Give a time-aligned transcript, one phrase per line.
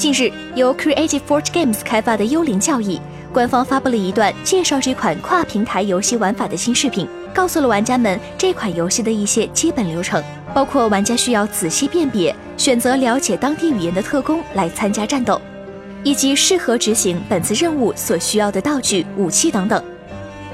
[0.00, 2.98] 近日，由 Creative Forge Games 开发的《幽灵教义》
[3.34, 10.24] 官方发布了一段介绍这款跨平台游戏玩法的新视频，告诉了玩家们这款游戏的一些基本流程，
[10.54, 15.38] 包括玩家需要仔细辨别、选择了解当地语言的特工来参加战斗，
[16.02, 19.84] 以及适合执行本次任务所需要的道具、武器等等。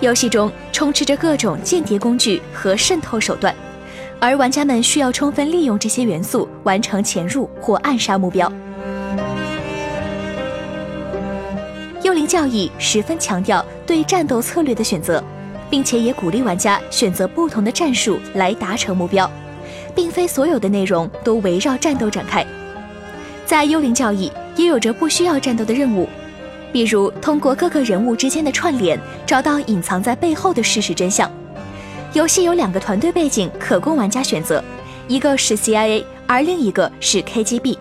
[0.01, 3.55] 游戏中充斥着各种间谍工具和渗透手段。
[4.19, 8.51] 而玩家们需要充分利用这些元素，完成潜入或暗杀目标。
[12.27, 15.23] 教义十分强调对战斗策略的选择，
[15.71, 19.31] 并且也鼓励玩家选择不同的战术来达成目标，
[19.95, 22.45] 并非所有的内容都围绕战斗展开。
[23.45, 26.09] 在幽灵教义也有着不需要战斗的任务，
[26.73, 31.31] 比如通过各个人物之间的串联，找到隐藏在背后的事实真相。
[32.13, 34.63] 游戏有两个团队背景可供玩家选择，
[35.07, 37.77] 一个是 CIA，而另一个是 KGB。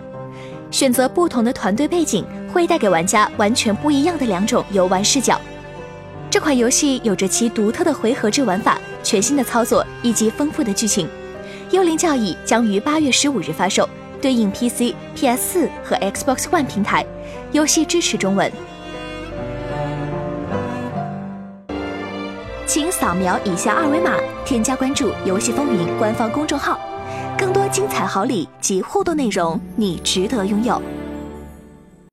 [0.72, 5.38] 选择不同的团队背景，会带给玩家完全不一样的两种游玩视角。
[6.31, 11.06] 这款游戏有着其独特的回合制玩法、全新的操作以及丰富的剧情。
[11.72, 13.89] 幽灵教义将于八月十五日发售，
[14.22, 17.06] 对应 PC、PS 四和 Xbox One 平台。
[17.52, 18.50] 游戏支持中文。
[22.66, 24.14] 请扫描以下二维码，
[24.45, 26.80] 添加关注“游戏风云”官方公众号，
[27.38, 30.81] 更多精彩好礼及互动内容，你值得拥有。